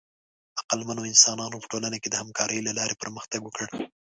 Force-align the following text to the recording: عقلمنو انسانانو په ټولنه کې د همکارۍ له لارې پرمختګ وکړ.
عقلمنو 0.59 1.01
انسانانو 1.11 1.61
په 1.61 1.67
ټولنه 1.71 1.97
کې 2.01 2.09
د 2.09 2.15
همکارۍ 2.21 2.59
له 2.67 2.71
لارې 2.79 2.99
پرمختګ 3.03 3.41
وکړ. 3.43 3.65